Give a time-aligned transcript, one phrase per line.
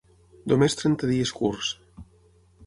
[0.53, 1.71] Només trenta dies curts.